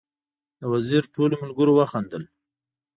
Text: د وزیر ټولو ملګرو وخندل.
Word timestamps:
د 0.59 0.61
وزیر 0.73 1.03
ټولو 1.15 1.35
ملګرو 1.43 1.73
وخندل. 1.75 2.23